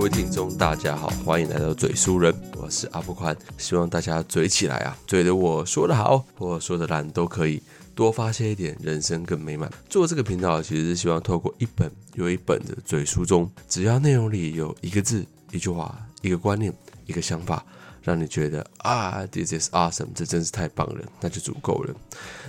[0.00, 7.62] 各位听众，大家好，欢迎来到嘴书人，我是阿布宽，希望大家嘴起来啊，嘴的我说的好，或说的烂都可以，
[7.94, 9.70] 多发泄一点，人生更美满。
[9.90, 15.22] 做这个频道其实是希望透过一本又一本的嘴书中，只要内容里有一个字、
[15.52, 16.72] 一句话、一个观念、
[17.04, 17.62] 一个想法。
[18.02, 21.94] 让你觉得啊，this is awesome，这真是太棒了，那就足够了。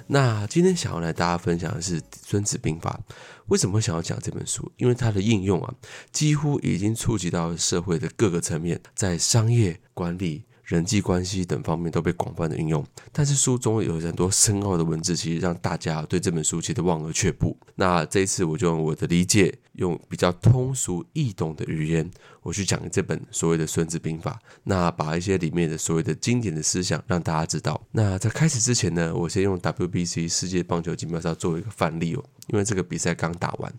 [0.08, 3.00] 那今天想要来大家分享的是《孙子兵法》，
[3.48, 4.72] 为什么会想要讲这本书？
[4.78, 5.74] 因为它的应用啊，
[6.12, 10.44] 几乎已经触及到社会的各个层面，在商业管理。
[10.64, 17.58] 人际关系等方面都被广泛的运用，但是书中有很多深奥的文字，其实让大家对这本书其实望而却步。
[17.76, 22.10] 那这一次我就用我的理解，用比较通俗易懂的语言，
[22.42, 27.80] 我去讲这本所谓的《孙子兵法》，那把一些里面的所谓的经典的思想让大家知道。
[27.92, 32.24] 那在开始之前呢，我先用 WBC 世界棒球锦标赛作为一个范例哦。
[32.48, 33.74] 因为这个比赛刚打完，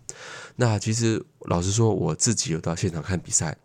[0.55, 3.55] 那其实老实说，我自己有到现场看比赛。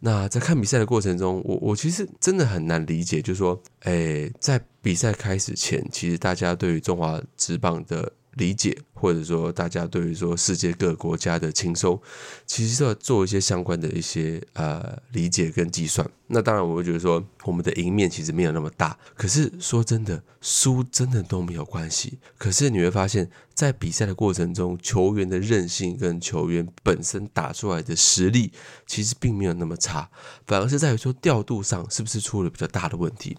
[0.00, 8.12] 那在看比赛的过程中，我我其实真的很难理解，就是说，诶，在比赛开始前，其实大家对于中华职棒的。
[8.36, 12.00] 理解，或者说大家对于说世界各国家的轻松，
[12.46, 16.10] 其实要做一些相关的一些呃理解跟计算。
[16.28, 18.98] 那当然，我会觉得说我们的赢面其实没有那么大。
[19.14, 22.18] 可是说真的，输真的都没有关系。
[22.38, 28.50] 可是你会发现在比赛的过程中，球员的韧性跟球员本身打出来的实力，
[28.86, 30.08] 其实并没有那么差，
[30.46, 33.36] 反而是在于说调度上是不是出了比较大的问题。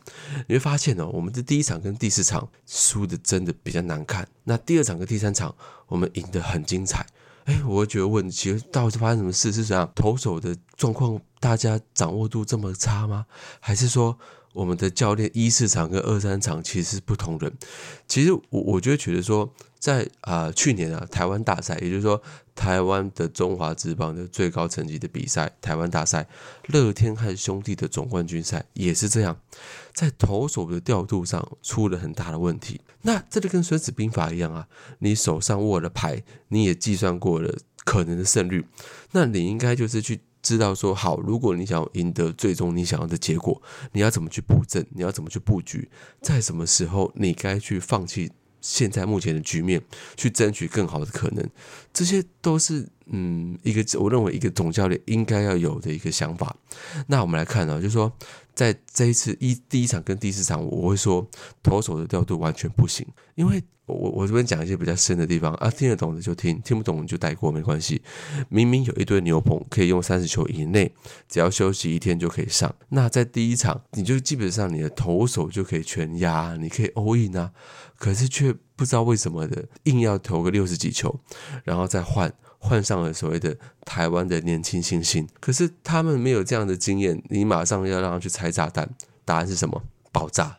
[0.48, 4.28] 你会发现哦，我们的第一场跟第四场输的真的比较难看。
[4.44, 5.55] 那第二场跟第三场，
[5.88, 7.06] 我们赢得很精彩。
[7.46, 9.52] 哎，我觉得问，其实到底发生什么事？
[9.52, 13.26] 是怎样投手的状况，大家掌握度这么差吗？
[13.60, 14.18] 还是说
[14.56, 17.54] 我们的教练一四场跟二三场其实是不同人？
[18.08, 19.54] 其实我我就觉得说。
[19.78, 22.20] 在啊，去年啊，台湾大赛，也就是说，
[22.56, 26.28] 台湾的中华职棒的最高层级的比赛——台湾大赛，
[26.70, 29.40] 乐天和兄弟的总冠军赛也是这样，
[29.94, 32.82] 在投手的调度上出了很大的问题。
[33.04, 34.68] 那这就跟《孙子兵法》一样啊，
[34.98, 38.66] 你手上握了牌，你也计算过了可能的胜率，
[39.12, 43.60] 那你应该就是去知道说，好，如果你想要赢得最终你想要的结果，
[43.94, 45.90] 你要怎么去布阵，你要怎么去布局，
[46.22, 48.32] 在什么时候你该去放弃。
[48.62, 49.80] 现在目前的局面，
[50.18, 51.50] 去争取更好的可能，
[51.94, 56.56] 这些都是嗯一个我认为一个总教练应该要有的一个想法。
[57.06, 58.12] 那我们来看啊，就是说
[58.56, 61.28] 在这一次一第一场跟第四场，我会说
[61.62, 68.02] 投手的调度完全不行，因为我我这边讲一些比较深的地方啊，听得懂的就听，听不懂就带过没关系。
[68.50, 70.92] 明明有一堆牛棚可以用三十球以内，
[71.30, 72.74] 只要休息一天就可以上。
[72.90, 77.52] 那在第一场，你就基本上你的投手就可以全压，你可以 all in 啊。
[77.98, 81.20] 可是却不知道为什么的，硬要投个六十几球，
[81.64, 85.28] 然后再换换上了所谓的台湾的年轻新星。
[85.40, 88.90] 可是他们没有这样的经验，你马上要让他去拆炸弹，
[89.24, 89.84] 答案是什么？
[90.12, 90.58] 爆炸。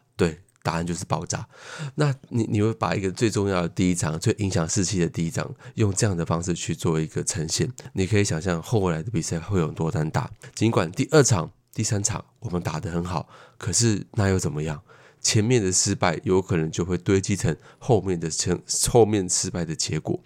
[0.66, 1.47] 答案就是爆炸。
[1.94, 10.28] 那你你会把一个最重要的第一场、最影响士气的第一场，用这样的方式去做一个呈现，你可以想象后来的比赛会有多难打。
[10.56, 14.82] 尽管第二场、第三场我们打得很好，可是那又怎么样？
[15.26, 18.56] 前面的失败有可能就会堆积成后面的成
[18.88, 20.20] 后面失败的结果，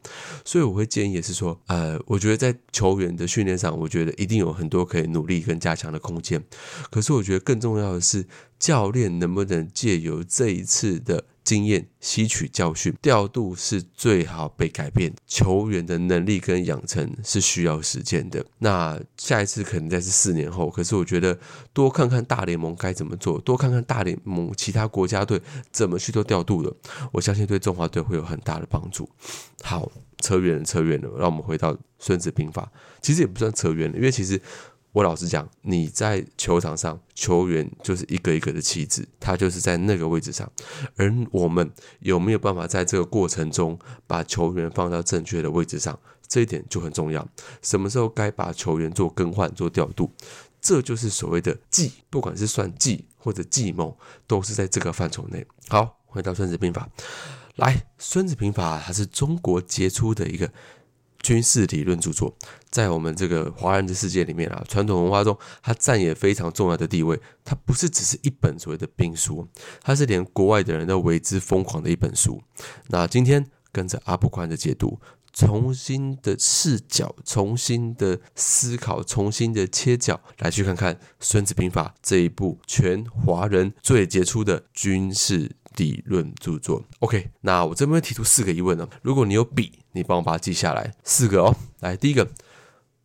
[0.45, 6.45] 所以我会建议也是说，呃，我觉得在球员的训练上，我觉得一定有很多可以努力跟加强的空间。
[6.91, 8.27] 可是我觉得更重要的是，
[8.59, 11.25] 教练能不能借由这一次的。
[11.43, 15.13] 经验吸取教训，调度是最好被改变。
[15.27, 18.45] 球员的能力跟养成是需要时间的。
[18.59, 21.39] 那下一次可能在是四年后，可是我觉得
[21.73, 25.41] 多看看大联盟该怎么做，多看看大联盟其他国家队
[25.73, 26.73] 怎么去做调度的，
[27.13, 29.09] 我相信对中华队会有很大的帮助。
[29.63, 34.41] 好，扯远了，扯远了，让我们回到《孙子兵法》，其实也不算扯远了，因为其实。
[34.93, 40.51] 我老实讲，你在球场上，球员就是一个一个的棋子，他就是在那个位置上。
[40.97, 41.71] 而我们
[42.01, 47.25] 有没有办法在这个过程中把球员放到正确的位置上，这一点就很重要。
[47.63, 50.11] 什么时候该把球员做更换、做调度，
[50.61, 55.47] 这就是所谓的计，不管是算计或者计谋，都是在这个范畴内。
[55.69, 56.89] 好，回到《孙子兵法》，
[57.55, 60.51] 来，《孙子兵法》它是中国杰出的一个。
[61.23, 62.35] 军事理论著作，
[62.71, 67.21] 在我们这个华人的世界里面啊，传统文化中，它占也非常重要的地位。
[67.45, 69.47] 它不是只是一本所谓的兵书，
[69.83, 72.43] 它是连国外的人都为之疯狂的一本书。
[72.89, 75.01] 那今天跟着阿布宽的解读，
[75.33, 85.53] 重新的视角，重新的思考，重新的切角，来去看看《孙子兵法》这一部全华人最杰出的军事。
[85.77, 88.89] 理论著作，OK，那我这边提出四个疑问呢。
[89.03, 91.57] 如果你有笔，你帮我把它记下来，四个哦。
[91.81, 92.29] 来，第一个，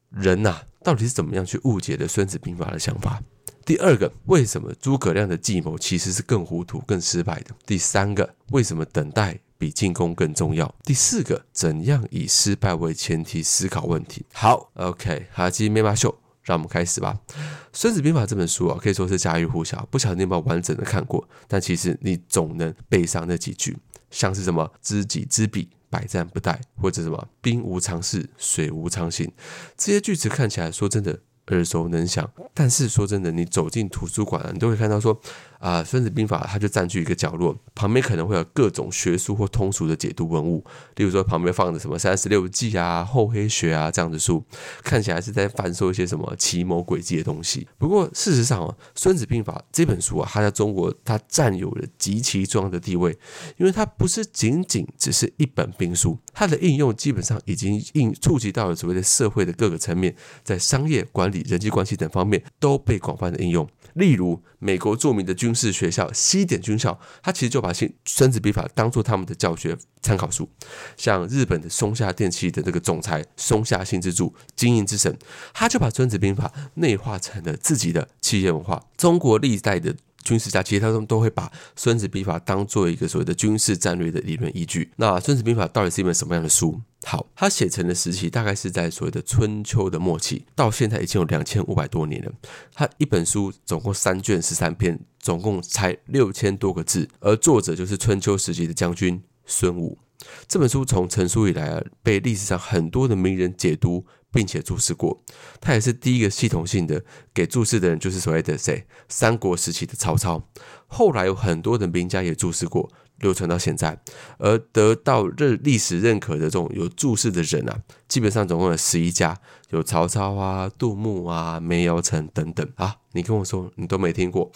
[0.09, 3.21] 人呐，到底是怎么样去误解的《孙子兵法》的想法？
[3.65, 7.51] 第二个，为什么诸葛亮的计谋其实是更糊涂、更失败的？
[7.65, 10.73] 第三个，为什么等待比进攻更重要？
[10.83, 14.25] 第四个，怎样以失败为前提思考问题？
[14.33, 16.15] 好，OK，哈基梅马秀，
[16.45, 17.19] 让我们开始吧。
[17.74, 21.27] 《孙子兵法》这本书啊，可以说是家喻户晓，不晓得你有没有完整的看过？
[21.50, 23.77] 但其实你总能背上那几句，
[24.09, 29.30] 像是什么“知己知彼，百战不殆”或者什么“兵无常势，水无常形”，
[29.75, 31.19] 这些句子看起来，说真的。
[31.50, 35.21] 耳熟能详，但是说真的，你走进图书馆，你都会看到说。
[35.65, 40.63] 啊，《孙子兵法》它就占据一个角落，旁边可能会有各种学术或通俗的解读文物，
[40.97, 44.44] 例如说旁边放着什么《三十六计》啊、《厚黑学》啊这样的书，
[44.83, 47.67] 看起来是在翻说一些什么奇谋诡计的东西。
[47.79, 53.17] 不过事实上啊，《孙子兵法》这本书啊，它在中国它占有了极其重要的地位，
[53.57, 63.67] 因为它不是仅仅只是一本兵书，它的应用基本上已经应触及到了所谓的社会的各个层面，在商业管理、人际关系等方面都被广泛的应用。
[63.94, 67.72] 例如，美国著名的军是学校西点军校，他其实就把
[68.06, 70.50] 《孙子兵法》当做他们的教学参考书。
[70.98, 75.18] 像日本的松下电器的这个总裁松下幸之助，经营之神，
[75.54, 78.84] 他就把《孙子兵法》内化成了自己的企业文化。
[78.98, 79.96] 中国历代的。
[80.25, 84.92] 军事家其实他们都会把《孙子兵法》当做一个所谓的军事战略的理论依据。
[84.98, 86.81] 那《孙子兵法》到底是一本什么样的书？
[87.06, 92.31] 好，它写成的时期大概是在所谓的春秋的末期，到现在已经有两千五百多年了。
[92.74, 100.00] 它一本书总共三卷十三篇，总共才六千多个字，而作者就是春秋时期的将军孙武。
[100.48, 104.04] 这本书从成书以来啊，被历史上很多的名人解读。
[104.36, 105.24] 并且注释过，
[105.62, 107.02] 他也是第一个系统性的
[107.34, 108.86] 给注释的人，就是所谓的谁？
[109.08, 110.46] 三国时期的曹操。
[110.88, 113.98] 后来有很多的名家也注释过，流传到现在。
[114.38, 117.80] 而得到认历史认可的这种有注释的人啊，
[118.10, 119.40] 基本上总共有十一家，
[119.70, 122.98] 有曹操啊、杜牧啊、梅尧臣等等啊。
[123.14, 124.52] 你跟我说你都没听过，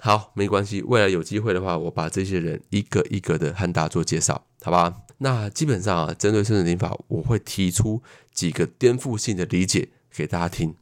[0.00, 5.02] 好，没关系，未来有机会的话，我把这些人一个一个的和大家做介绍，好吧？
[5.18, 8.02] 那基本上啊，针对《孙子兵法》，我会提出
[8.32, 10.74] 几个颠覆性的理解给大家听。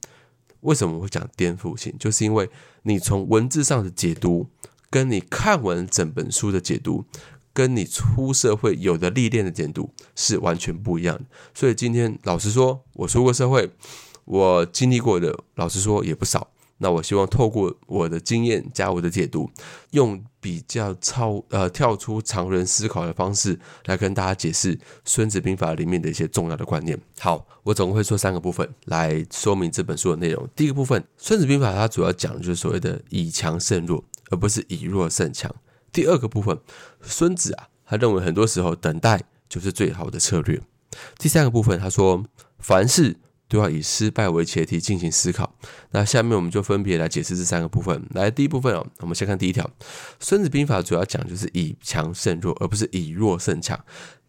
[0.61, 1.95] 为什么会讲颠覆性？
[1.99, 2.51] 就是因为
[2.83, 4.49] 你从文字上的解读，
[4.91, 7.05] 跟你看完整本书的解读，
[7.53, 11.25] 跟你出社会有的历练的解读是完全不一样的。
[11.55, 13.71] 所以今天老实说，我出过社会，
[14.25, 16.51] 我经历过的，老实说也不少。
[16.79, 19.51] 那我希望透过我的经验加我的解读，
[19.93, 26.99] 用比较超呃跳出常人思考的方式来跟大家解释《孙子兵法》里面的一些重要的观念。
[27.19, 30.47] 好，我总共会说三个部分来说明这本书的内容。
[30.55, 35.51] 第一个部分，《孙子兵法》它主要讲的就是所谓的以强胜弱，而不是以弱胜强。
[35.91, 36.59] 第二个部分，
[37.01, 40.61] 孙子啊，他认为很多时候等待就是最好的策略。
[41.19, 42.23] 第三个部分，他说
[42.59, 43.17] 凡事。
[43.49, 45.57] 都要以失败为前提进行思考。
[45.91, 48.05] 那下面我们就分别来解释这三个部分。
[48.15, 49.65] 来，第一部分哦，我们先看第一条，
[50.19, 53.79] 《孙子兵法》主要讲就是以强胜弱，而不是以弱胜强。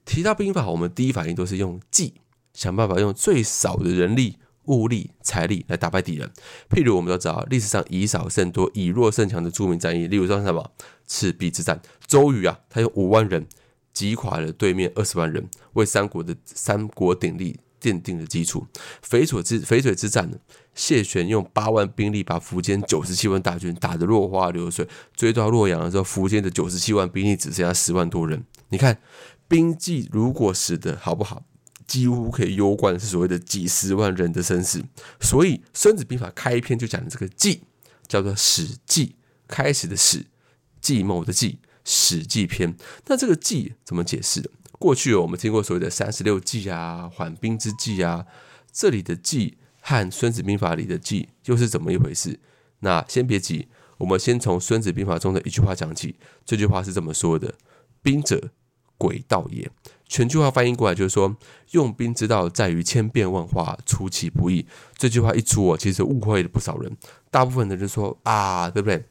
[0.06, 2.14] 提到兵法，我们第一反应都是用计，
[2.54, 6.32] 想办法用最少的人力、物力、财力来打败敌人。
[6.70, 10.72] 譬如我们都知道，历史上以少胜多、以弱胜强的著名战役，例如说什么
[11.08, 13.46] 赤壁之战，周瑜啊，他用五万人
[13.92, 17.60] 击垮了对面二十万人，为三国的三国鼎立。
[17.82, 18.66] 奠定了基础。
[19.08, 20.38] 淝水之淝水之战呢，
[20.74, 28.44] 谢玄用八万兵力把苻坚九十七万大军打得落花流水，追到洛阳的时候，苻坚的九十七万兵力只剩下十万多人。
[28.70, 29.00] 你看
[29.48, 31.46] 兵计如果使得好不好，
[31.88, 34.84] 几乎可以攸关是所谓的几十万人的生死。
[35.22, 37.62] 所以《孙子兵法》开篇就讲的这个计，
[38.08, 39.16] 叫做史计，
[39.48, 40.26] 开始的史，
[40.82, 42.76] 计谋的计，史记篇。
[43.06, 44.50] 那这个计怎么解释的？
[44.80, 48.26] 过去我们听过所谓的三十六计啊、缓兵之计啊，
[48.72, 52.40] 这里的计和《孙子兵法》里的计又是怎么一回事？
[52.82, 53.68] 那先别急，
[53.98, 56.16] 我们先从《孙子兵法》中的一句话讲起。
[56.46, 57.56] 这句话是这么说的
[58.04, 58.52] ：“兵者，
[59.00, 59.70] 诡道也。”
[60.08, 61.36] 全句话翻译过来就是说，
[61.72, 64.68] 用兵之道在于千变万化，出其不意。
[64.96, 66.96] 这句话一出，哦，其实误会了不少人。
[67.32, 69.04] 大部分的人说啊，对不对？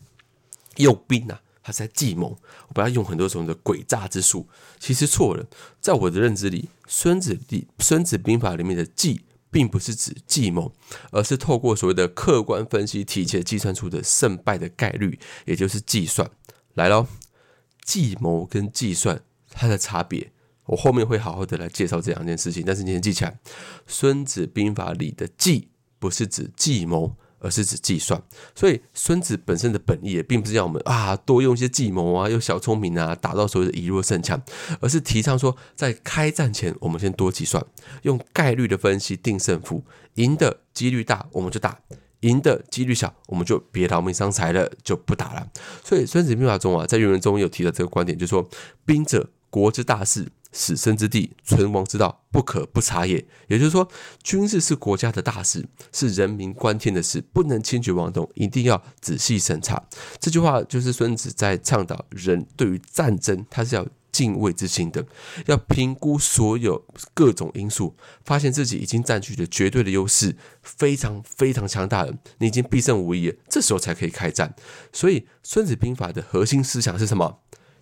[0.76, 1.40] 用兵啊。
[1.66, 4.46] 他在计谋，我不要用很多种的诡诈之术，
[4.78, 5.44] 其实错了。
[5.80, 10.72] 在我的认知里，《孙子》里《孙子兵法》里面的计，并不是指计谋，
[11.10, 16.30] 而是透过所谓的客观分析，提前计算出的胜败的概率，也就是计算。
[16.74, 17.08] 来喽，
[17.82, 20.30] 计谋跟计算它的差别，
[20.66, 22.62] 我后面会好好的来介绍这两件事情。
[22.64, 23.32] 但是你先记起来，
[23.88, 27.16] 《孙子兵法》里的计，不是指计谋。
[27.46, 28.20] 而是指计算。
[28.54, 34.42] 所以孙子本身的本意也并不是要我们啊多用一些计谋啊，用小聪明啊，打到所谓的以弱胜强，
[34.80, 37.64] 而是提倡说，在开战前我们先多计算，
[38.02, 39.84] 用概率的分析定胜负，
[40.14, 41.78] 赢的几率大我们就打。
[42.20, 45.46] 赢的几率小，我们就别劳民伤财了，就不打了。
[45.84, 48.48] 所以《孙子兵法》中啊，在原文中有提到这个观点，就是说
[48.86, 53.86] ：“兵者，国之大事，死生之地，存亡之道，不可不察也。”也就是说，
[54.22, 59.86] 军事是国家的大事，是人民关天的事，不能轻举妄动，一定要仔细审查。
[60.18, 63.86] 这句话就是孙子在倡导人对于战争，他是要。
[64.12, 65.04] 敬畏之心的，
[65.44, 66.82] 要评估所有
[67.12, 67.94] 各种因素，
[68.24, 74.54] 发现自己已经占据了绝对的优势，非常非常强大了，你已经必胜无疑，这时候才可以开战。
[74.90, 77.40] 所以《孙子兵法》的核心思想是什么？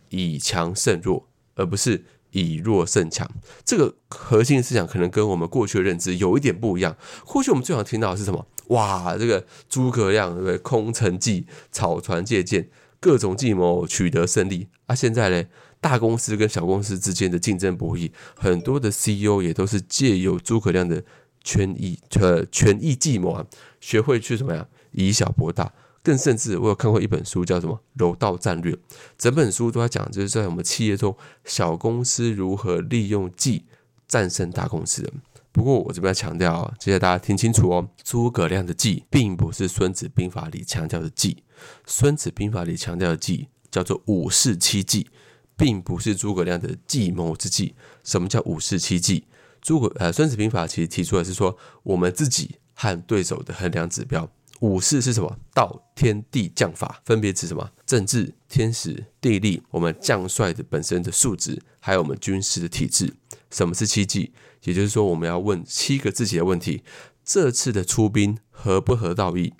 [0.08, 2.04] 以强胜弱，而不是
[2.34, 3.28] 以弱胜强。
[3.64, 6.94] 这个核心思想可能跟我们过去的认知有一点不一样。
[7.24, 8.46] 过去我们最常听到的是什么？
[8.68, 10.58] 哇，这个诸葛亮对不对？
[10.58, 12.68] 空城计、草船借箭，
[13.00, 14.68] 各种计谋取得胜利。
[14.86, 15.44] 啊，现在呢？
[15.80, 21.04] 大公司跟小公司之间的竞争博弈，很多的 CEO 也都是借由诸葛亮的
[21.42, 23.44] 权益呃权益计谋啊，
[23.80, 25.70] 学会去什么样以小博大。
[26.04, 28.72] 更甚至，我有看过一本书叫什么《柔道战略》，
[29.18, 33.64] 整本书都在讲，就是在我们企业中，小公司如何利用计
[34.06, 35.12] 战胜大公司。
[35.50, 41.42] 不过我这边要强调啊，接下来大家听清楚哦，诸葛亮的计并不是《孙子兵法》里强调的计，
[41.86, 45.08] 《孙子兵法》里强调的计叫做五事七计。
[45.56, 47.76] 并不是诸葛亮的计谋之计。
[48.02, 49.24] 什么叫五事七计？
[49.62, 54.28] 诸葛呃，《孙子兵法》其实提出的是说，我们自己和对手的衡量指标。
[54.60, 55.38] 五事是什么？
[55.52, 57.70] 道、天地、将法，分别指什么？
[57.84, 63.14] 政治、天时、地利，我们将帅的本身的素质，还有我们军事的体制。
[63.50, 64.32] 什么是七计？
[64.62, 66.82] 也就是说，我们要问七个自己的问题：
[67.24, 69.52] 这次的出兵合不合道义？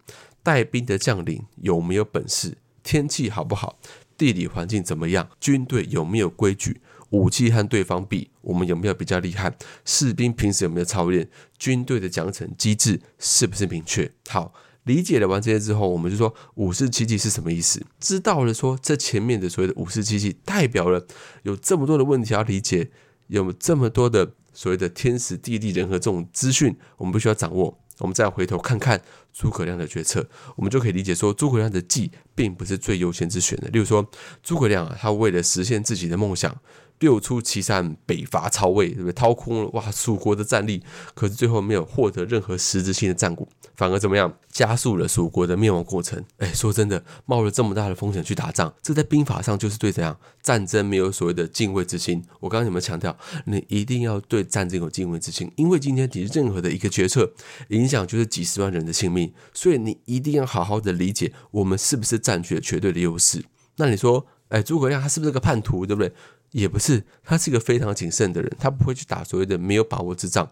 [0.42, 2.56] 带兵的将领有没有本事？
[2.82, 3.78] 天气好不好？
[4.16, 5.28] 地理环境怎么样？
[5.40, 6.80] 军队有没有规矩？
[7.10, 9.54] 武器和对方比，我们有没有比较厉害？
[9.84, 11.28] 士兵平时有没有操练？
[11.58, 14.10] 军队的奖惩机制是不是明确？
[14.28, 14.52] 好，
[14.84, 17.82] 理解了完这些之后，我们就说五四七计是什么意思？
[17.98, 21.06] 知道了，说这前面的所谓的五四七计，代表了
[21.42, 22.90] 有这么多的问题要理解，
[23.28, 27.78] 有这么多的所谓的天时地利人和这种资讯，我们必须要掌握。
[27.98, 29.00] 我们再回头看看
[29.32, 33.68] 诸葛亮的决策，我们就可以理解说，诸葛亮的计并不是最优先之选的。
[33.68, 34.04] 例如说，
[34.42, 36.54] 诸葛亮啊，他为了实现自己的梦想。
[37.00, 39.12] 六出祁山，北伐曹魏，对不对？
[39.12, 40.82] 掏空了哇，蜀国的战力，
[41.14, 44.32] 可是最后没有获得任何实质性的战果，反而怎么样？
[44.50, 46.24] 加速了蜀国的灭亡过程。
[46.38, 52.22] 哎，说真的，冒了这么大的风险去打仗，这在兵法上就是对怎样战争没有所谓的敬畏之心。
[52.38, 55.50] 我刚刚有没有强调，你一定要对战争有敬畏之心？
[55.56, 57.32] 因为今天你任何的一个决策，
[57.70, 63.44] 影响就是几十万人的性命，所以你一定要好好的理解，我们是不是占据了绝对的优势？
[63.76, 66.12] 那你说，哎，诸葛亮他是不是个叛徒，对不对？
[66.54, 70.48] 也不是，他是一个非常谨慎的人，他不会去打所谓的没有把握之仗，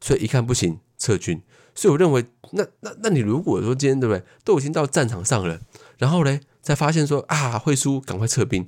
[0.00, 1.42] 所以一看不行撤军。
[1.74, 5.60] 所以我认为，那那那你如果说今天对不对，都已经到战场上了，
[5.98, 8.66] 然后呢，才发现说啊会输，赶快撤兵，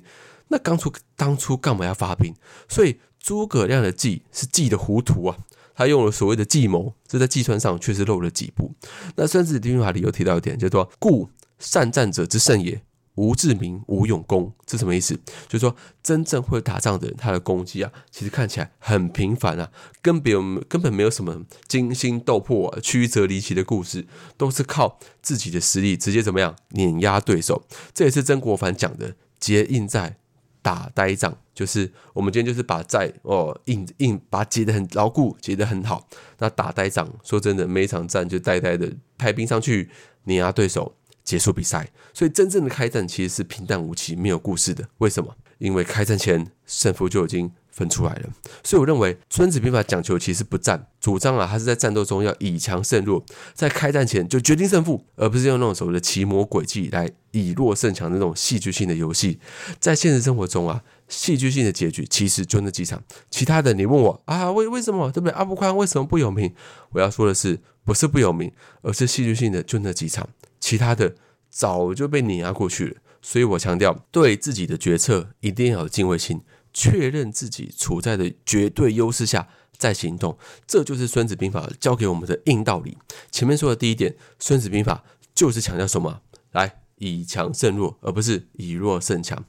[0.49, 2.35] 那当初当初干嘛要发兵？
[2.69, 5.37] 所以诸葛亮的计是计的糊涂啊，
[5.73, 8.75] 他用了所谓的计谋，这在计算上确实漏了几步。
[9.15, 12.79] 那孙子兵法里有提到一点，叫做“故善战者之胜也”。
[13.15, 15.15] 吴志明，无勇功，这什么意思？
[15.47, 24.05] 就是说，真正会打仗的人，他的攻击啊，其实看起来很平凡啊，根本根本没有什么惊心动魄、曲折离奇的故事，
[24.37, 27.63] 都是靠自己的实力直接怎么样碾压对手。
[27.93, 30.17] 这也是曾国藩讲的“结硬寨，
[30.61, 36.07] 打呆仗”，就是我们今天就是把债哦硬硬把结得很牢固，结得很好。
[36.39, 39.89] 那打呆仗，说真的，每一场战就呆呆的派兵上去
[40.25, 40.93] 碾压对手。
[41.25, 44.87] 结束比赛，所以真正的开战其实是平淡无奇、没有故事的。
[44.99, 45.35] 为什么？
[45.57, 48.29] 因为开战前胜负就已经分出来了。
[48.61, 59.39] 所以我认为《孙子兵法》讲求其实不战，主张啊，他是在战斗中要以强胜弱，在开战前就决定胜负，而不是用那种所谓的奇谋诡计来以弱胜强的那种戏剧性的游戏。
[59.79, 63.01] 在现实生活中啊，戏剧性的结局其实就那几场，
[63.31, 65.31] 其他的你问我啊，为为什么对不对？
[65.31, 66.53] 阿布宽为什么不有名？
[66.91, 68.51] 我要说的是，不是不有名，
[68.81, 70.27] 而是戏剧性的就那几场。
[70.65, 71.13] 其他的
[71.47, 76.41] 早就被碾压过去了，所以我强调对自己的决策一定要有敬畏心，
[76.73, 82.97] 确认自己处在的绝对优势下再行动，这就是《孙子兵法》教给我们的硬道理。
[83.29, 85.03] 前面说的第一点，《孙子兵法》
[85.35, 86.21] 就是强调什么？
[86.53, 89.45] 来，以强胜弱，而不是以弱胜强。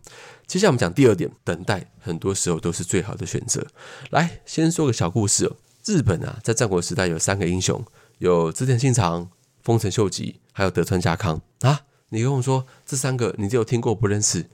[0.46, 3.66] 接下来我们讲第二点，等待很多时候都是最好的选择。
[4.10, 5.50] 来，先说个小故事。
[5.86, 7.82] 日本啊，在战国时代有三个英雄，
[8.18, 9.30] 有织田信长。
[9.66, 11.80] 丰臣秀吉，还有德川家康啊。
[12.10, 14.48] 你跟我说这三个你只有听过不认识，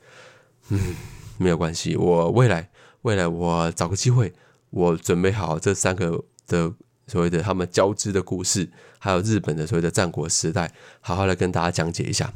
[0.71, 0.97] 嗯，
[1.37, 2.71] 没有关系，我未来
[3.02, 4.33] 未来我找个机会，
[4.71, 6.73] 我准备好这三个的
[7.07, 12.33] 所谓的他们交织的故事，还有日本的所谓的战国时代，好好来跟大家讲解一下。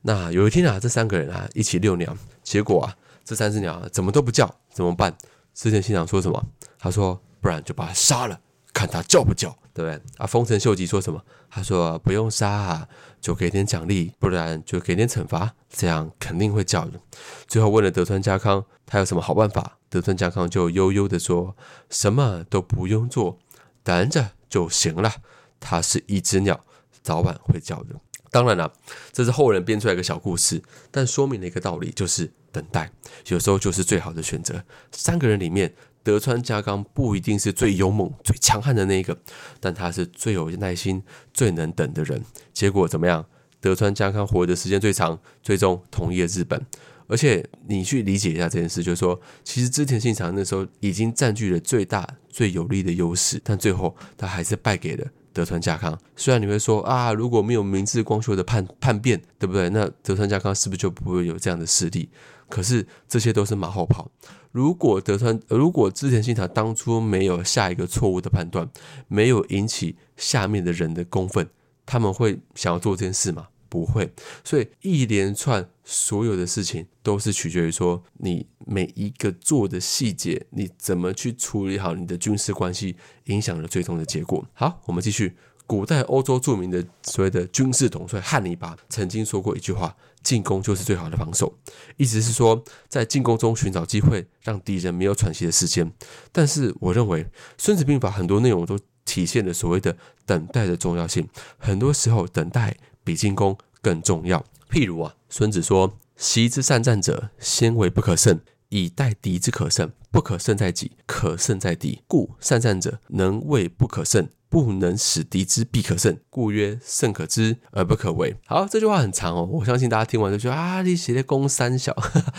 [0.00, 5.14] 那有一天啊，这三个人啊一起遛鸟，结果啊这三只鸟怎么都不叫，怎么办？
[5.52, 6.42] 织田信长说什么？
[6.78, 8.40] 他说不然就把它杀了，
[8.74, 9.56] 看他叫不叫。
[9.76, 10.24] 对不对啊？
[10.24, 11.20] 丰臣秀吉说什么？
[11.50, 12.88] 他说不用杀，啊，
[13.20, 17.00] 就给点奖励，不然就给点惩罚，这样肯定会叫的。
[17.48, 19.78] 最后问了德川家康，他有什么好办法？
[19.88, 21.56] 德川家康就悠悠的说
[21.90, 23.40] ：“什么都不用做，
[23.82, 25.12] 等着就行了。
[25.58, 26.64] 它是一只鸟，
[27.02, 27.96] 早晚会叫的。
[28.30, 28.72] 当然了，
[29.12, 30.62] 这是后人编出来一个小故事，
[30.92, 32.92] 但说明了一个道理，就是等待
[33.26, 34.62] 有时候就是最好的选择。
[34.92, 39.18] 三个人里面。”德川家康不一定是最勇猛、最强悍的那一个，
[39.58, 42.22] 但他是最有耐心、最能等的人。
[42.52, 43.26] 结果怎么样？
[43.60, 46.64] 德川家康活的时间最长，最终统一了日本。
[47.06, 55.98] 而且你去理解一下这件事，就是说，其实织田信长那时候已经占据了最大、最有利的优势，但最后他还是败给了德川家康。
[56.16, 59.68] 虽然你会说啊，如果没有明治光秀的叛叛变，对不对？
[59.68, 62.08] 那德川家康是不是就不会有这样的势力？
[62.48, 64.10] 可是这些都是马后炮。
[64.52, 68.70] 如果德川，如果织田信长当初没有下一个错误的判断，
[69.08, 71.48] 没有引起下面的人的公愤，
[71.84, 73.48] 他们会想要做这件事吗？
[73.74, 74.08] 不会。
[74.44, 84.46] 所以一连串所有的事情都是取决于说你每一个做的细节，你怎么去处理好你的军事关系，影响了最终的结果。
[84.52, 85.36] 好，我们继续。
[85.66, 91.58] 古代欧洲著名的所谓的军事统帅汉尼拔曾经说过一句话：“进攻就是最好的防守。”
[91.96, 95.90] 意思是说，在进攻中寻找机会，让敌人没有喘息的时间。
[96.30, 97.24] 但是，我认为
[97.56, 101.26] 《孙子兵法》很多内容都体现了所谓的等待的重要性。
[101.56, 104.44] 很多时候，等待比进攻更重要。
[104.70, 109.92] 譬如啊，孙子说：“习之善战者，先为不可胜，以待敌之可胜。
[110.10, 112.02] 不可胜在己，可胜在敌。
[112.06, 118.36] 故善战者，能为不可胜。”不能使敌之必可胜，故曰胜可知而不可为。
[118.46, 121.92] 好，这句话很长哦，我相信大家听完就觉啊，你写的公三小。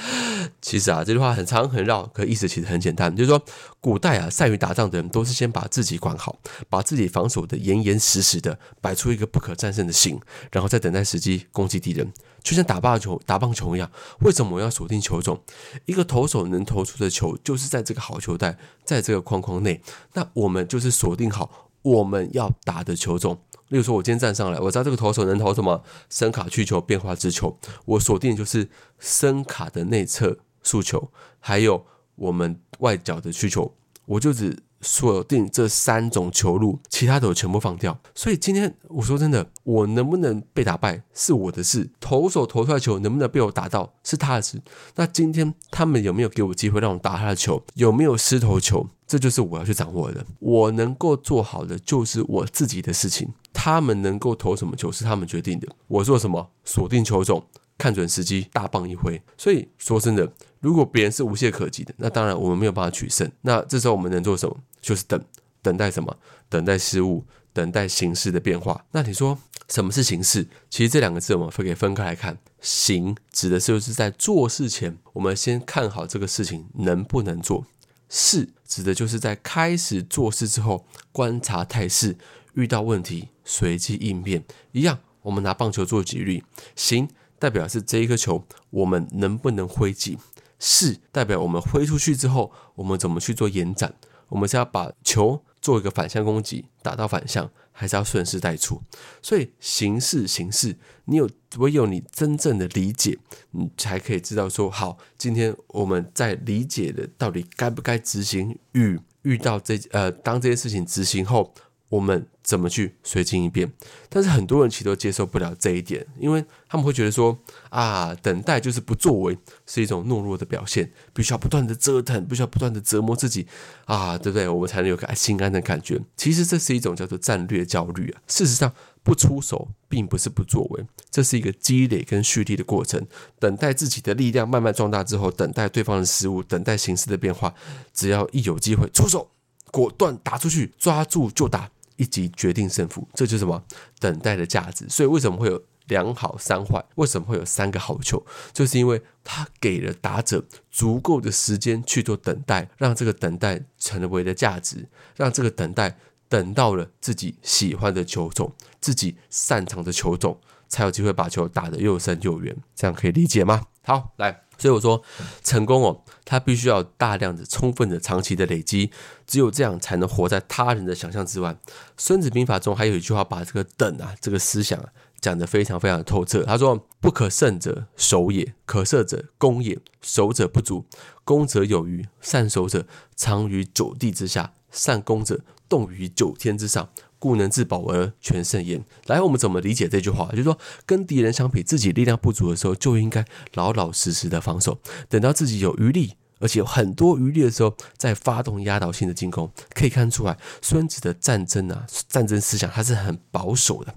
[0.62, 3.44] 其实啊，这句话很长很绕，可意思其实很简单，就是说
[3.82, 10.18] 古代啊，善于打仗的人都是先把自己管好，把自己防守的严严实实的，摆出一个不可战胜的形，
[10.54, 13.92] 然后再等待时机攻击敌人，就像打棒球、打棒球一样。
[14.22, 15.38] 为什么我要锁定球种？
[15.84, 19.82] 一个投手能投出的球，就是在这个好球带，在这个框框内，
[20.14, 21.65] 那我们就是锁定好。
[21.86, 28.68] 我们要打的球种，例如说，我今天站上来，我知道这个投手能投什么声卡曲球、变化之球，我锁定就是
[29.00, 33.74] 声卡的内侧速球，还有我们外角的需求，
[34.06, 34.65] 我就只。
[34.86, 37.98] 锁定这三种球路，其他的我全部放掉。
[38.14, 44.62] 所以今天我说真的，我能不能被打败是我的事，投手投出来球能不能被我打到是他的事。
[44.96, 47.62] 那今天他们有没有给我机会让我打他的球？
[47.74, 48.88] 有没有失投球？
[49.08, 50.26] 这就是我要去掌握的。
[50.40, 53.28] 我能够做好的就是我自己的事情。
[53.54, 55.68] 他们能够投什么球是他们决定的。
[55.88, 56.50] 我做什么？
[56.64, 57.44] 锁定球种。
[57.78, 59.22] 看准时机，大棒一挥。
[59.38, 63.30] 所以说真的，如果别人是无懈可击的，那当然我们没有办法取胜。
[63.42, 64.58] 那这时候我们能做什么？
[64.82, 65.22] 就是等，
[65.62, 66.18] 等待什么？
[66.48, 68.86] 等待失误，等待形势的变化。
[68.92, 70.48] 那你说什么是形势？
[70.70, 72.38] 其实这两个字我们分可以分开来看。
[72.62, 77.66] 行指的是就是在做事前，我们先看好这个事情能不能做；
[78.10, 82.16] 事指的就是在开始做事之后，观察态势，
[82.54, 84.44] 遇到问题随机应变。
[84.72, 86.44] 一样，我们拿棒球做举例，
[86.76, 87.10] 行。
[87.46, 90.18] 代表是这一颗球，我们能不能挥击？
[90.58, 93.94] 是代表我们挥出去之后，我们怎么去做延展？
[94.30, 98.82] 我们是要把球做一个反向攻击，打到反向，还是要顺势带出？
[99.22, 103.20] 所以形式形式，你有唯有你真正的理解，
[103.52, 111.54] 你才可以知道说，好，今天我们在理解的到底该不该执行，与遇到这呃，当这件事情执行后。
[111.90, 113.74] 我们怎么去随机应变？
[114.08, 117.36] 但是很多人其实都接受不了这一点，因为他们会觉得说
[117.70, 123.48] 啊，等待就是不作为，是一种懦弱的表现，必须要不断的折腾，必须要不断的折磨自己
[123.86, 124.48] 啊，对不对？
[124.48, 126.00] 我们才能有个心安的感觉。
[126.16, 128.22] 其实这是一种叫做战略焦虑啊。
[128.28, 133.04] 事实上，不出手并不是不作为，这是一个积累跟蓄力的过程。
[133.40, 137.56] 等待自己的力量慢慢壮大之后，等待对方的失误，等待形势的变化，
[137.92, 139.32] 只要一有机会出手，
[139.72, 141.72] 果断打出去，抓住就打。
[141.98, 143.64] 一击决定胜负，这就是什么？
[144.00, 144.86] 等待的价值。
[144.90, 146.84] 所以为什么会有两好三坏？
[146.96, 148.26] 为什么会有三个好球？
[148.54, 155.98] 就是因为他给了打者足够的时间去做等待，让这个等待成为的价值，让这个等待。
[156.28, 162.58] 等到了自己喜欢的球种、自己擅长的球种，才有机会把球打得又深又远。
[162.76, 163.62] 这样可以理解吗？
[163.84, 165.02] 好，来，所以我说
[165.44, 168.92] 成功哦，它必须要大量的、充分的、长期的累积，
[169.28, 171.52] 只有这样才能活在他人的想象之外。
[171.98, 174.90] 《孙子兵法》中还有一句话，把这个“等”啊这个思想啊
[175.20, 176.44] 讲得非常非常的透彻。
[176.44, 179.80] 他说：“不可胜者守也，可胜者攻也。
[180.02, 180.86] 守者不足，
[181.24, 182.08] 攻者有余。
[182.22, 186.90] 善守者藏于九地之下，善攻者动于九天之上。”
[187.26, 188.86] 故能自保而全胜焉。
[189.08, 190.30] 来，我们怎么理解这句话？
[190.30, 194.78] 就是说，跟敌人相比，自己力量不足的时候，就应该老老实实的防守。
[195.10, 199.52] 等到自己有余力，而且有很多余力的时候，再发动压倒性的进攻。
[199.74, 203.96] 可以看出来，孙子的战争啊，战争思想他是很保守的。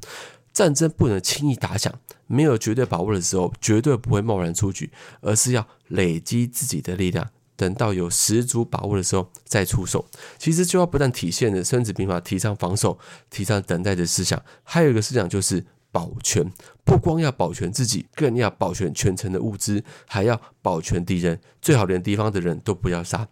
[0.54, 1.92] 战争不能轻易打响，
[2.26, 7.28] 没有绝对把握的时候，绝对不会贸然出局，而是要累积自己的力量。
[7.58, 10.06] 等到有十足把握的时候再出手，
[10.38, 12.96] 其实就要不但体现了《孙子兵法》提倡防守、
[13.28, 16.48] 提倡等待的思想，还有一个思想就是保全。
[16.84, 21.38] 不光要保全自己，更要保全全城的物资，还要保全敌人。
[21.60, 23.26] 最好连敌方的人都不要杀。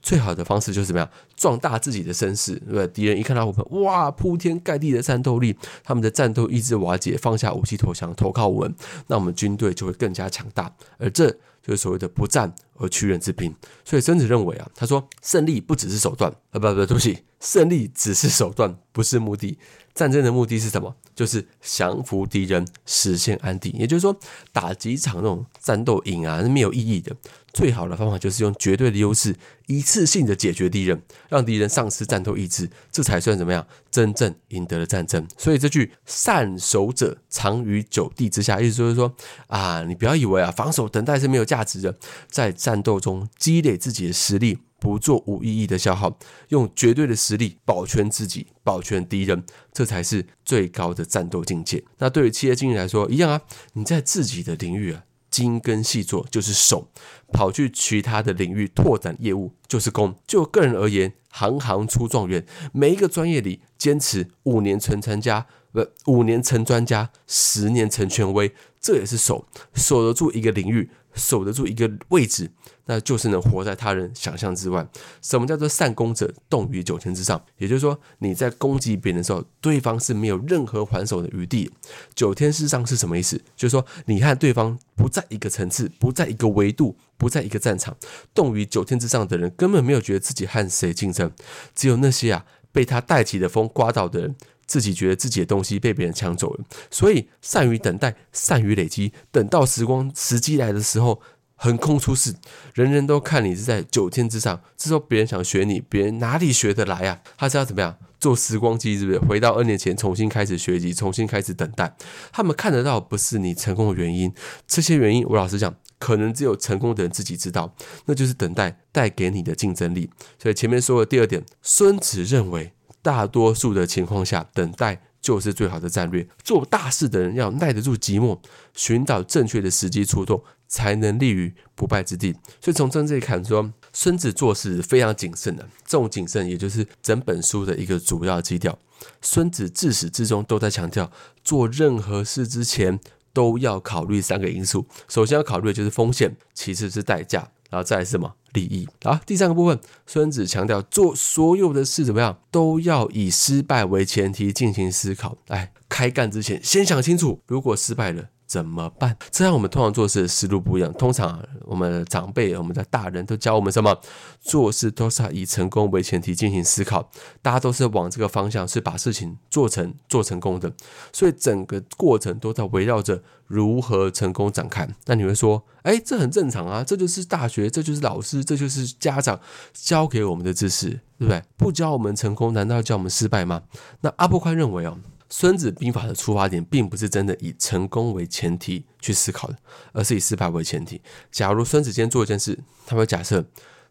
[0.00, 2.88] 最好的方式就是怎么样壮大自己的声势，对不对？
[2.88, 8.74] 敌人一看到我们，哇，铺天盖地的战斗力，他们的战斗意志瓦解，放下武器投降，投靠我们，
[9.08, 10.74] 那我们军队就会更加强大。
[10.98, 11.30] 而这
[11.62, 13.54] 就是所谓的不战而屈人之兵。
[13.84, 19.58] 所以孙子认为啊，他说胜利不只是手段，啊，不不，对不起，胜利只是手段，不是目的。
[19.94, 20.94] 战争的目的是什么？
[21.14, 23.70] 就是降服敌人，实现安定。
[23.74, 24.16] 也就是说，
[24.50, 27.14] 打几场那种战斗赢啊是没有意义的。
[27.52, 33.66] 最好的方法就是用绝对的优势，一次性的解决敌人，让敌人丧失战斗意志，这才算怎么样？
[33.90, 35.28] 真正赢得了战争。
[35.36, 39.14] 所以这句“善守者藏于九地之下”，意思就是说
[39.48, 41.94] 啊，你不要以为啊，防守等待是没有价值的，
[42.30, 44.58] 在战斗中积累自己的实力。
[44.82, 51.84] 不做无意义的消耗，用绝对的实力保全自己，保全敌人，这才是最高的战斗境界。
[51.98, 53.42] 那对于企业经理来说，一样啊，
[53.74, 56.88] 你在自己的领域啊精耕细作就是守，
[57.32, 60.16] 跑去其他的领域拓展业务就是攻。
[60.26, 70.90] 就个人而言，行行出状元，每一个专业里坚持五年成专家，不五年成专家，十年成权威，这也是守，守得住一个领域。
[71.14, 72.50] 守得住一个位置，
[72.86, 74.86] 那就是能活在他人想象之外。
[75.20, 77.42] 什么叫做善攻者动于九天之上？
[77.58, 81.70] 也就是说，你在攻击别人的时候，对方是没有任何还手的余地。
[82.14, 83.40] 九天之上是什么意思？
[83.56, 87.96] 就是说，你看对方不在一个层次，不在一个维度，不在一个战场，
[88.34, 91.30] 动于九天之上的人，根本没有觉得自己和谁竞争。
[91.74, 94.34] 只有那些啊，被他带起的风刮倒的人。
[94.64, 101.20] 自己觉得自己的东西被别人抢走了，所以善于等待，善于累积，等到时光时机来的时候，
[101.56, 102.34] 横空出世，
[102.72, 104.62] 人人都看你是在九天之上。
[104.78, 107.20] 这时候别人想学你，别人哪里学得来啊？
[107.36, 109.18] 他是要怎么样做时光机，是不是？
[109.18, 111.94] 回到二年前，重新开始学习，重新开始等待。
[112.32, 114.32] 他们看得到不是你成功的原因，
[114.66, 117.74] 这些原因我老实讲，可能只有成功的人自己知道，
[118.06, 120.10] 那就是等待带给你的竞争力。
[120.40, 122.72] 所以前面说的第二点，孙子认为。
[123.04, 126.24] 大多数的情况下，等待就是最好的战略。
[126.44, 128.38] 做大事的人要耐得住寂寞，
[128.74, 132.32] 寻找正确的时机出动，才能立于不败之地。
[132.60, 135.68] 所以从这里看，说孙子做事非常谨慎的。
[135.84, 138.78] 这种谨慎，也就是整本书的一个主要基调。
[139.20, 141.10] 孙子自始至终都在强调，
[141.42, 143.00] 做任何事之前
[143.32, 144.86] 都要考虑三个因素。
[145.08, 147.48] 首先要考虑的就是风险，其次是代价。
[147.70, 148.86] 然后再是什么利益？
[149.02, 155.38] 好，第三个部分，孙子强调做所有的事怎么样，都要以失败为前提进行思考。
[155.46, 158.28] 来，开干之前先想清楚，如果失败了。
[158.52, 159.16] 怎么办？
[159.30, 160.92] 这样我们通常做事的思路不一样。
[160.92, 163.98] 通常我们长辈、我们的大人都教我们什么？
[164.42, 167.10] 做事都是以成功为前提进行思考。
[167.40, 170.70] 大家都是往这个方向，是把事情做成、做成功的。
[171.14, 174.86] 所以整个过程都在围绕着如何成功展开。
[175.06, 179.40] 那你会说，哎，这很正常啊，这就是大学，这就是老师，这就是家长
[179.72, 181.42] 教给我们的知识，对不对？
[181.56, 183.62] 不教我们成功，难道要教我们失败吗？
[184.02, 184.98] 那阿波宽认为哦。
[185.34, 189.56] 孙子兵法的出发点，并不是真的以成功为前提去思考的，
[189.94, 191.00] 而是以失败为前提。
[191.30, 193.42] 假如孙子今天做一件事，他会假设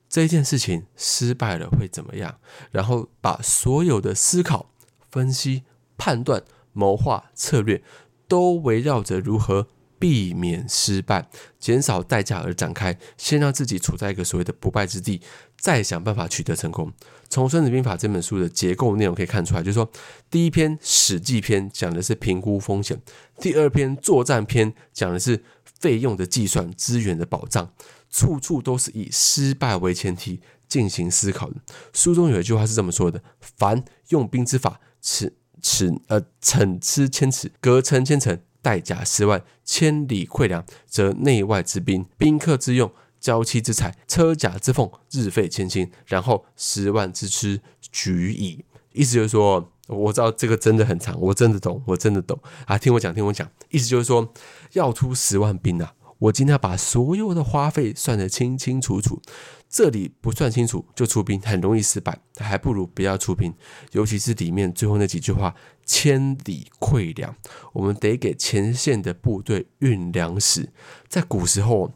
[0.08, 2.38] 这一件事情失败了会怎么样，
[2.69, 4.69] 然后把所有的思考、
[5.10, 5.63] 分析、
[5.97, 7.82] 判断、谋划、策略，
[8.27, 9.67] 都围绕着如何。
[10.01, 15.21] 避免失败，减少代价而展开，先让自己处在一个所谓的不败之地，
[15.62, 16.91] 再想办法取得成功。
[17.30, 19.89] 从《孙子兵法》这本书的结构内容可以看出来，就是说，
[20.30, 23.00] 第一篇《史记》篇讲的是评估风险，
[23.39, 25.41] 第二篇《作战篇》讲的是
[25.80, 27.71] 费用的计算、资源的保障，
[28.10, 30.41] 处处都是以失败为前提。
[30.71, 31.58] 进行思考的。
[31.91, 33.21] 书中有一句话是这么说的
[33.58, 42.89] ：“凡用兵之法，此此呃，逞之千尺，隔层千层，带甲十万，千里溃粮，则内外之兵，宾客之用，
[43.21, 52.77] 娇妻之财，车甲之奉，日费千金，然后十万之吃，举矣。”意思就是说，我知道这个真的很长，我真的懂，我真的懂啊！
[52.77, 54.34] 听我讲，听我讲，意思就是说，
[54.73, 55.93] 要出十万兵啊！
[56.19, 59.21] 我今天要把所有的花费算得清清楚楚，
[59.69, 63.53] 这里不算清楚就出兵，很容易失败，还不如不要出兵。
[63.93, 65.55] 尤其是里面最后那几句话
[65.86, 67.34] ：“千里馈粮”，
[67.71, 70.69] 我们得给前线的部队运粮食。
[71.07, 71.91] 在古时候，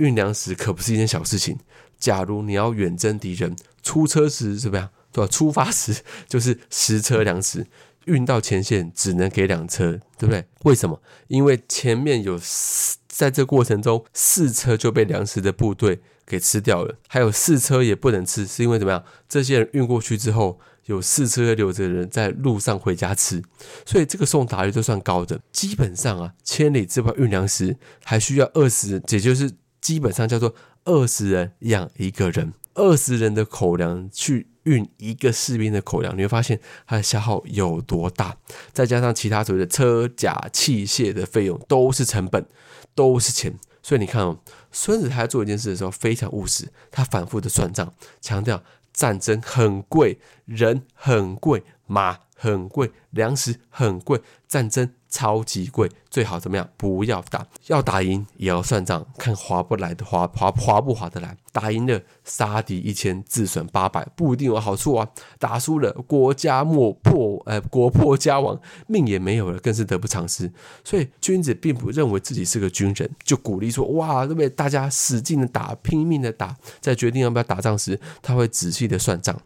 [0.00, 1.58] 运粮食可不是一件小事情。
[1.98, 4.88] 假如你要远征敌人，出车时怎么样？
[5.12, 5.30] 对吧？
[5.30, 5.94] 出发时
[6.26, 7.66] 就是十车粮食，
[8.06, 10.44] 运到前线只能给两车，对不对？
[10.62, 11.00] 为什么？
[11.28, 19.04] 因为前面有四，在这过程中四车就被粮食的部队给吃掉了，还有四车也不能吃，是因为怎么样？
[19.28, 23.42] 这些人运过去之后，有四车留着人在路上回家吃，
[23.84, 25.40] 所以这个送达率都算高的。
[25.52, 34.48] 基本上啊，千里之外运粮食还需要二十，也就是基本上叫做二十人养一个人，二十人的口粮去。
[34.64, 38.36] 运一个士兵的口粮，你会发现它的消耗有多大，
[38.74, 42.46] 再加上其他所谓的车甲器械的费用，都是成本，
[42.94, 43.58] 都是钱。
[43.82, 44.38] 所以你看哦，
[44.70, 47.90] 孙子他在做一件事的时候非常务实，他反复的算账，
[48.20, 48.62] 强调
[48.92, 54.92] 战争很贵，人很贵，马很贵，粮食很贵，战争。
[55.10, 56.66] 超级贵，最好怎么样？
[56.76, 61.36] 不要打，要打赢也要算账，看划不来的划划划不划得来。
[61.52, 65.08] 打赢了杀敌一千，自损八百，不一定有好处啊。
[65.40, 70.50] 打输了，国家莫破，呃，国破家亡，命也没有了，更是得不偿失。
[70.84, 74.48] 所以君子并不认为自己是个军人，就鼓励说：哇，对不对？
[74.48, 79.36] 大家使劲的打，拼命的打，在决定要不要打仗时，他会仔细的算账。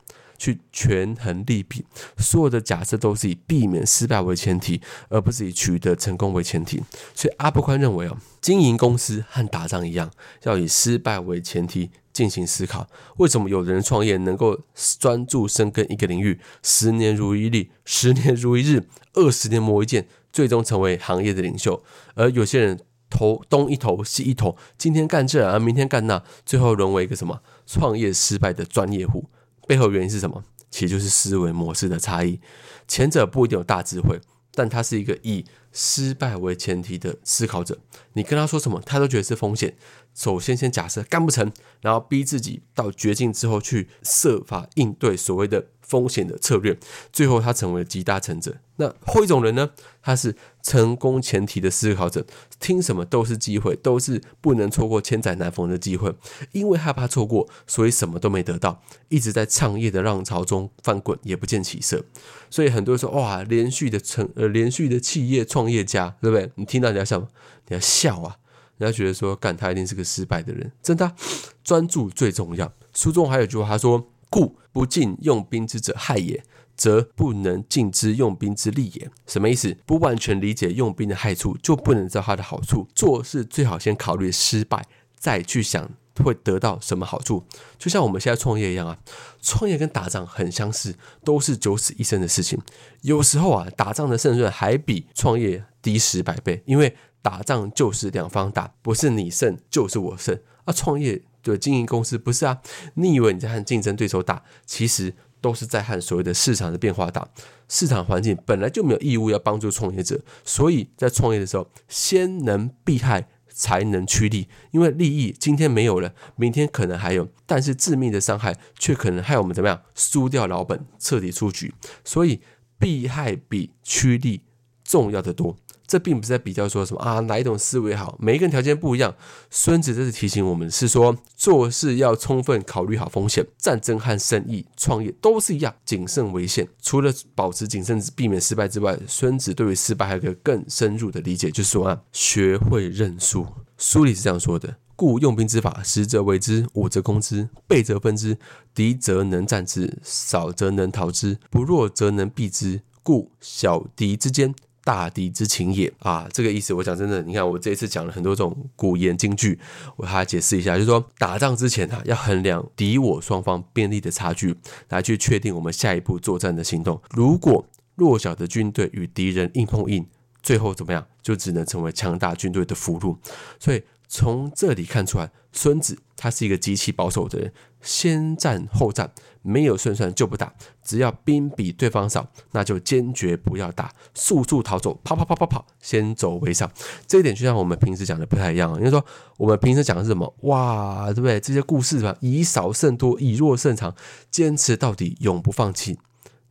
[0.44, 1.86] 去权衡利弊，
[2.18, 4.78] 所有的假设都是以避免失败为前提，
[5.08, 6.82] 而不是以取得成功为前提。
[7.14, 10.10] 所以阿布宽认为哦，经营公司和打仗一样，
[10.42, 12.86] 要以失败为前提进行思考。
[13.16, 14.60] 为什么有的人创业能够
[14.98, 21.82] 专注深耕一个领域，十年如一日，十年如一日，二十年磨一剑，最终成为行业的领袖？
[22.14, 22.78] 而有些人
[23.08, 29.24] 投东一头西一头，今天干这啊，明天干那，最后沦为一个什么创业失败的专业户？
[29.66, 30.44] 背后原因是什么？
[30.70, 32.40] 其实就是思维模式的差异。
[32.86, 34.20] 前者不一定有大智慧，
[34.52, 37.78] 但他是一个以失败为前提的思考者。
[38.14, 39.76] 你跟他说什么，他都觉得是风险。
[40.14, 45.66] 首先先假设干不成，然后逼自己到绝境之后去设法应对所谓的。
[45.84, 46.78] 风险的策略，
[47.12, 48.56] 最后他成为了集大成者。
[48.76, 49.70] 那后一种人呢？
[50.02, 52.26] 他是成功前提的思考者，
[52.58, 56.12] 听什么都是机会，都是不能错过千载难逢的机会。
[56.52, 62.04] 因为害怕错过，所以什么都没得到，一直在创业的浪潮中翻滚，也不见起色。
[62.50, 67.28] 所以很多人说：“哇，连续的成呃，连续的企业创业家，对不对？”你听到你要笑吗？
[67.68, 68.36] 你要笑啊！
[68.78, 71.14] 人家觉得说：“干他一定是个失败的人。”真的，
[71.62, 72.72] 专注最重要。
[72.92, 74.08] 书中还有句话，他说。
[74.30, 76.42] 故不尽用兵之者害也，
[76.76, 79.10] 则不能尽之用兵之利也。
[79.26, 79.76] 什么意思？
[79.86, 82.88] 不完全理解用兵的害处，就不能知道它的好处。
[82.94, 84.84] 做事最好先考虑失败，
[85.18, 85.90] 再去想
[86.22, 87.44] 会得到什么好处。
[87.78, 88.98] 就像我们现在创业一样啊，
[89.40, 92.58] 创业跟打仗很相似，都是九死一生的事情。
[93.02, 100.38] 有时候啊，打仗的胜算还比创业低十百倍，因为打仗就是两方打，不是你胜就是我胜。
[100.64, 101.22] 啊，创业。
[101.44, 102.58] 的，经营公司不是啊？
[102.94, 107.28] 你以为你在和竞争对手打，其实都是在和所谓的市场的变化打。
[107.68, 114.48] 市场环境本来就没有义务要帮助创业者，所以在创业的时候，先能避害，才能趋利。
[114.70, 119.82] 因为利益今天没有了，明天可能还有，但是致命的伤害却可能害我们怎么样？
[119.94, 121.74] 输掉老本，彻底出局。
[122.02, 122.40] 所以
[122.78, 124.40] 避害比趋利
[124.82, 125.58] 重要的多。
[125.94, 128.16] 这并不是在比较说什么啊，哪一种思维好？
[128.18, 129.14] 每一个人条件不一样。
[129.48, 133.46] 孙子这是提醒我们，是说做事要充分考虑好风险。
[133.56, 136.66] 战争和生意、创业都是一样，谨慎为先。
[136.82, 143.46] 除了保持谨慎、避免失败之外，孙子对于失败还有个更深入的理解，就是说啊，学会认输。
[143.78, 148.36] 书里是这样说的：故用兵之法，十则为之，五则攻之，倍则分之，
[148.74, 152.80] 敌则能战之，少则能逃之，不弱则能避之。
[153.04, 154.52] 故小敌之间。
[154.84, 159.58] 大敌之情也啊，这个意思我讲真的，你看我这一次讲了很多这种古言金句，
[159.96, 164.54] 我还解释一下，就是说打仗之前啊，要衡量敌我双方兵力的差距，
[164.90, 167.00] 来去确定我们下一步作战的行动。
[167.10, 170.06] 如果弱小的军队与敌人硬碰硬，
[170.42, 173.16] 最后怎么样，就只能成为强大军队的俘虏。
[173.58, 179.10] 所以从这里看出来，孙子他是一个极其保守的人，先战后战，
[179.44, 180.52] 没有胜算就不打，
[180.82, 186.68] 只要兵比对方少，那就坚决不要打，速速逃走，跑跑跑跑跑，先走为上。
[187.06, 189.04] 这一点就像我们平时讲的不太一样，因为说
[189.36, 190.34] 我们平时讲的是什么？
[190.40, 191.38] 哇，对不对？
[191.38, 193.94] 这些故事吧，以少胜多，以弱胜强，
[194.30, 195.98] 坚持到底，永不放弃。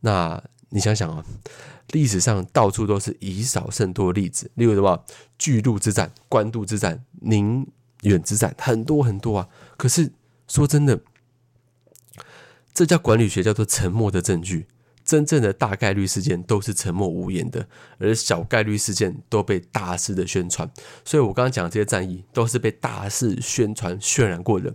[0.00, 1.24] 那你想想啊。
[1.92, 5.04] 历史上到处都是以少胜多的例子，例如什么
[5.38, 7.64] 巨鹿之战、官渡之战、宁
[8.04, 9.46] 远之战，很多很多啊。
[9.76, 10.10] 可是
[10.48, 10.98] 说真的，
[12.74, 14.66] 这叫管理学，叫做沉默的证据。
[15.04, 20.70] 真正的大概率事件都是沉默无言的，而小概率事件都被大肆的宣传。
[21.04, 24.74] 所以我刚刚讲这些战役都是被大肆宣传渲染过的。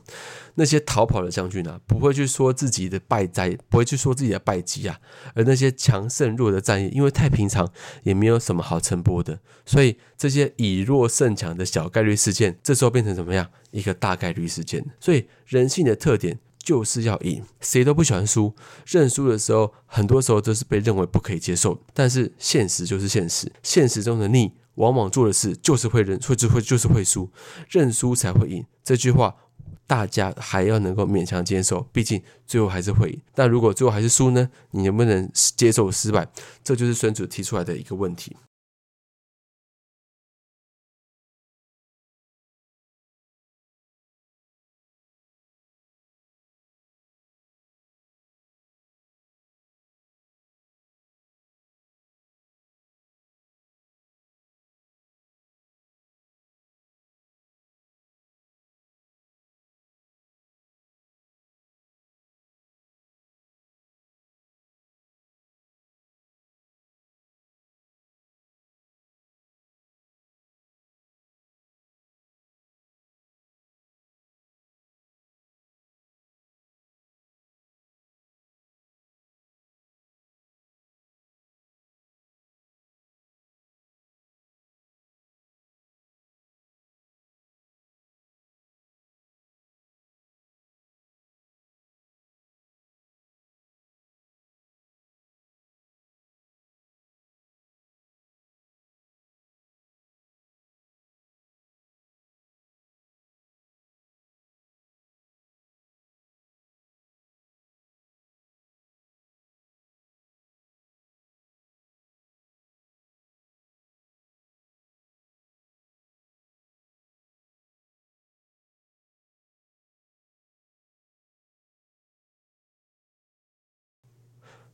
[0.53, 4.99] 那些逃跑的将军呢，不会去说自己的败灾，不会去说自己的败绩啊。
[5.33, 7.67] 而那些强胜弱的战役，因为太平常，
[8.03, 9.39] 也没有什么好称播的。
[9.65, 13.49] 所以这些以弱胜强的小概率事件，这时候变成怎么样？
[13.71, 14.85] 一个大概率事件。
[14.99, 16.39] 所以人性的特点。
[16.69, 18.53] 就是要赢，谁都不喜欢输。
[18.85, 21.81] 认输的时候，很多时候都是被认为不可以接受。
[21.95, 27.27] 但是现实就是现实，现实中的你往往做的事就是会认，会就会就是会输，
[27.69, 28.63] 认输才会赢。
[28.83, 29.35] 这句话
[29.87, 33.19] 大家还要能够勉强接受，毕竟最后还是会赢。
[33.33, 34.47] 但如果最后还是输呢？
[34.69, 36.27] 你能不能接受失败？
[36.63, 38.37] 这就是孙子提出来的一个问题。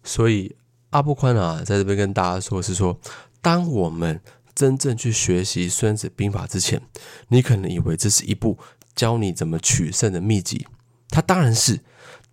[0.05, 0.55] 所以
[0.91, 2.97] 阿布宽啊，在这边跟大家说，是说，
[3.41, 4.21] 当我们
[4.53, 6.81] 真正去学习《孙子兵法》之前，
[7.27, 8.57] 你可能以为这是一部
[8.95, 10.65] 教你怎么取胜的秘籍，
[11.09, 11.81] 它当然是。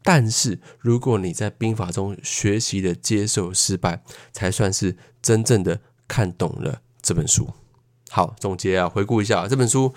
[0.05, 7.49] 但是如果你在兵法中学习的接受失败，才算是真正的看懂了这本书。
[8.11, 9.95] 好，总结啊，回顾一下这本书，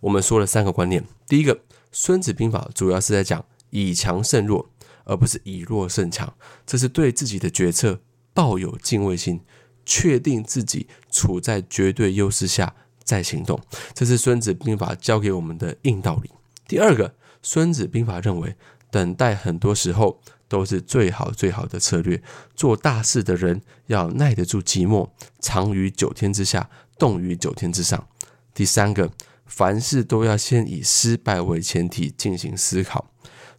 [0.00, 1.04] 我们说了三个观念。
[1.26, 1.54] 第一个，
[1.90, 4.70] 《孙子兵法》主要是在讲以强胜弱。
[5.06, 6.34] 而不是以弱胜强，
[6.66, 7.98] 这是对自己的决策
[8.34, 9.40] 抱有敬畏心，
[9.86, 13.58] 确定自己处在绝对优势下再行动，
[13.94, 16.30] 这是孙子兵法教给我们的硬道理。
[16.66, 18.56] 第二个，孙子兵法认为，
[18.90, 22.20] 等待很多时候都是最好最好的策略。
[22.56, 28.08] 做大事的人要耐得住寂寞，藏于九天之下，动于九天之上。
[28.52, 29.12] 第三个，
[29.46, 33.12] 凡事都要先以失败为前提进行思考，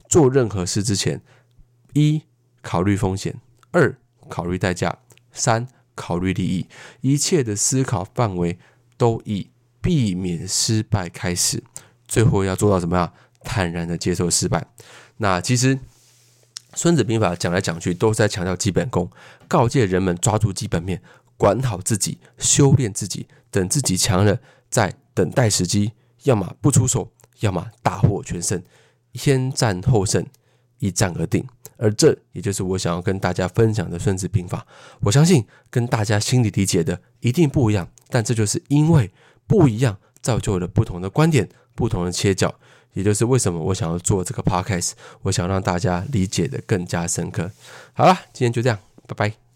[0.10, 1.22] 做任何事之前。
[1.98, 2.22] 一
[2.62, 3.40] 考虑风险，
[3.72, 3.98] 二
[4.30, 5.00] 考虑代价，
[5.32, 6.68] 三考虑利益，
[7.02, 8.60] 一切的思考范围
[8.98, 9.50] 都以
[9.82, 11.64] 避免失败开始，
[12.08, 13.12] 最后要做到怎么样？
[13.42, 14.68] 坦然的接受失败。
[15.18, 15.76] 那其实
[16.76, 19.10] 《孙子兵法》讲来讲去都是在强调基本功，
[19.48, 21.02] 告诫人们抓住基本面，
[21.38, 28.62] 管好自己，修炼自己，等自己强了，再等待时机，要么不出手，要么大获全胜，
[29.14, 30.26] 先战后胜，
[30.80, 31.48] 一战而定。
[31.78, 34.60] 而这也就是我想要跟大家分享的《孙子兵法》。
[35.02, 39.12] 我相信跟大家心里理解的一定不一样，但这就是因为
[39.46, 42.54] 不一样，造就了不同的观点、不同的切角。
[42.94, 47.52] 也就是为什么我想要做这个 podcast，我想让大家理解的更加深刻。
[47.94, 49.47] 好了，今天就这样，拜拜。